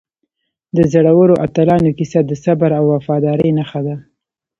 [0.75, 3.95] د زړورو اتلانو کیسه د صبر او وفادارۍ نښه ده.